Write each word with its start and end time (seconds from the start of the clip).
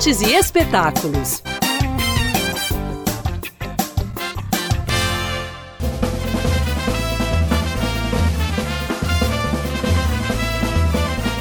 artes 0.00 0.22
e 0.22 0.32
espetáculos. 0.32 1.42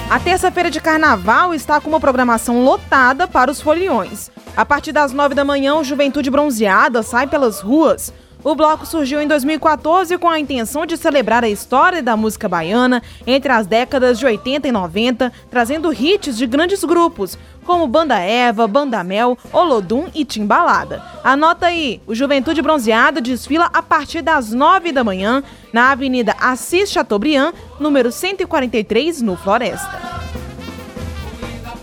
A 0.09 0.19
terça-feira 0.19 0.69
de 0.69 0.81
carnaval 0.81 1.53
está 1.53 1.79
com 1.79 1.87
uma 1.87 2.01
programação 2.01 2.65
lotada 2.65 3.29
para 3.29 3.49
os 3.49 3.61
foliões. 3.61 4.29
A 4.57 4.65
partir 4.65 4.91
das 4.91 5.13
nove 5.13 5.33
da 5.33 5.45
manhã, 5.45 5.75
o 5.75 5.83
Juventude 5.83 6.29
Bronzeada 6.29 7.01
sai 7.01 7.27
pelas 7.27 7.61
ruas. 7.61 8.11
O 8.41 8.55
bloco 8.55 8.85
surgiu 8.85 9.21
em 9.21 9.27
2014 9.27 10.17
com 10.17 10.29
a 10.29 10.39
intenção 10.39 10.85
de 10.85 10.95
celebrar 10.95 11.43
a 11.43 11.49
história 11.49 12.01
da 12.01 12.15
música 12.15 12.47
baiana 12.47 13.03
entre 13.27 13.51
as 13.51 13.67
décadas 13.67 14.17
de 14.17 14.25
80 14.25 14.65
e 14.65 14.71
90, 14.71 15.31
trazendo 15.51 15.91
hits 15.91 16.37
de 16.37 16.47
grandes 16.47 16.81
grupos, 16.85 17.37
como 17.65 17.85
Banda 17.85 18.17
Eva, 18.17 18.65
Banda 18.65 19.03
Mel, 19.03 19.37
Olodum 19.51 20.07
e 20.15 20.23
Timbalada. 20.23 21.03
Anota 21.21 21.65
aí, 21.65 22.01
o 22.07 22.15
Juventude 22.15 22.61
Bronzeada 22.61 23.19
desfila 23.19 23.69
a 23.73 23.83
partir 23.83 24.21
das 24.21 24.53
9 24.53 24.93
da 24.93 25.03
manhã 25.03 25.43
na 25.73 25.91
Avenida 25.91 26.33
Assis 26.39 26.89
Chateaubriand, 26.89 27.53
número 27.77 28.09
143, 28.09 29.21
no 29.21 29.35
Floresta. 29.35 30.08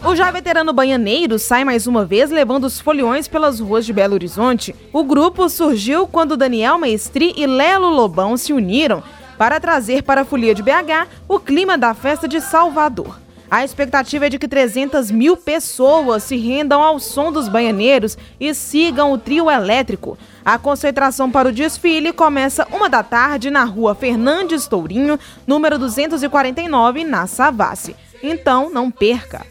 O 0.07 0.15
já 0.15 0.31
veterano 0.31 0.73
Banhaneiro 0.73 1.37
sai 1.37 1.65
mais 1.65 1.89
uma 1.89 2.05
vez 2.05 2.31
levando 2.31 2.63
os 2.63 2.79
foliões 2.79 3.27
pelas 3.27 3.59
ruas 3.59 3.85
de 3.85 3.93
Belo 3.93 4.15
Horizonte. 4.15 4.73
O 4.93 5.03
grupo 5.03 5.49
surgiu 5.49 6.07
quando 6.07 6.37
Daniel 6.37 6.79
Maestri 6.79 7.35
e 7.37 7.45
Lelo 7.45 7.91
Lobão 7.91 8.37
se 8.37 8.53
uniram 8.53 9.03
para 9.37 9.59
trazer 9.59 10.05
para 10.05 10.21
a 10.21 10.25
Folia 10.25 10.55
de 10.55 10.63
BH 10.63 11.09
o 11.27 11.41
clima 11.41 11.77
da 11.77 11.93
festa 11.93 12.29
de 12.29 12.41
Salvador. 12.41 13.19
A 13.51 13.65
expectativa 13.65 14.27
é 14.27 14.29
de 14.29 14.39
que 14.39 14.47
300 14.47 15.11
mil 15.11 15.37
pessoas 15.37 16.23
se 16.23 16.37
rendam 16.37 16.85
ao 16.85 17.01
som 17.01 17.33
dos 17.33 17.49
banhaneiros 17.49 18.17
e 18.39 18.55
sigam 18.55 19.13
o 19.13 19.19
trio 19.19 19.51
elétrico. 19.51 20.17
A 20.45 20.57
concentração 20.57 21.29
para 21.29 21.49
o 21.49 21.53
desfile 21.53 22.13
começa 22.13 22.65
uma 22.71 22.89
da 22.89 23.03
tarde 23.03 23.51
na 23.51 23.65
rua 23.65 23.93
Fernandes 23.93 24.69
Tourinho, 24.69 25.19
número 25.45 25.77
249, 25.81 27.03
na 27.03 27.27
Savassi. 27.27 27.97
Então, 28.23 28.71
não 28.71 28.89
perca! 28.89 29.45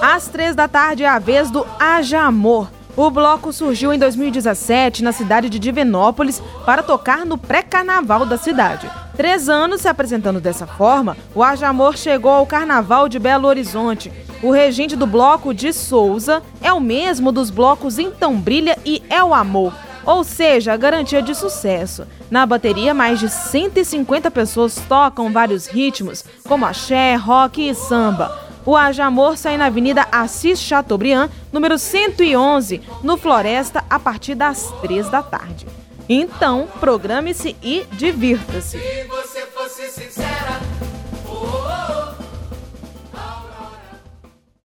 Às 0.00 0.28
três 0.28 0.54
da 0.54 0.68
tarde 0.68 1.04
é 1.04 1.08
a 1.08 1.18
vez 1.18 1.50
do 1.50 1.66
Haja 1.78 2.20
Amor. 2.20 2.68
O 2.96 3.10
bloco 3.10 3.52
surgiu 3.52 3.92
em 3.92 3.98
2017 3.98 5.02
na 5.02 5.12
cidade 5.12 5.50
de 5.50 5.58
Divinópolis 5.58 6.40
para 6.64 6.82
tocar 6.82 7.26
no 7.26 7.36
pré-carnaval 7.36 8.24
da 8.24 8.38
cidade. 8.38 8.90
Três 9.16 9.48
anos 9.48 9.82
se 9.82 9.88
apresentando 9.88 10.40
dessa 10.40 10.66
forma, 10.66 11.16
o 11.34 11.42
Haja 11.42 11.68
Amor 11.68 11.96
chegou 11.96 12.30
ao 12.30 12.46
Carnaval 12.46 13.08
de 13.08 13.18
Belo 13.18 13.48
Horizonte. 13.48 14.12
O 14.42 14.50
regente 14.50 14.96
do 14.96 15.06
bloco 15.06 15.52
de 15.52 15.72
Souza 15.72 16.42
é 16.62 16.72
o 16.72 16.80
mesmo 16.80 17.32
dos 17.32 17.50
blocos 17.50 17.98
Então 17.98 18.38
Brilha 18.38 18.78
e 18.84 19.02
É 19.08 19.22
o 19.24 19.34
Amor, 19.34 19.72
ou 20.04 20.22
seja, 20.24 20.72
a 20.72 20.76
garantia 20.76 21.22
de 21.22 21.34
sucesso. 21.34 22.06
Na 22.30 22.44
bateria, 22.44 22.92
mais 22.94 23.18
de 23.18 23.28
150 23.28 24.30
pessoas 24.30 24.76
tocam 24.88 25.32
vários 25.32 25.66
ritmos, 25.66 26.24
como 26.44 26.66
axé, 26.66 27.14
rock 27.14 27.68
e 27.68 27.74
samba. 27.74 28.45
O 28.66 28.76
Ajamor 28.76 29.36
sai 29.36 29.56
na 29.56 29.66
Avenida 29.66 30.08
Assis 30.10 30.58
Chateaubriand, 30.58 31.30
número 31.52 31.78
111, 31.78 32.82
no 33.00 33.16
Floresta, 33.16 33.84
a 33.88 33.96
partir 33.96 34.34
das 34.34 34.74
três 34.82 35.08
da 35.08 35.22
tarde. 35.22 35.68
Então, 36.08 36.68
programe-se 36.80 37.56
e 37.62 37.86
divirta-se. 37.92 38.76
Se 38.78 39.04
você 39.04 39.42
fosse 39.46 39.88
sincero... 39.90 40.25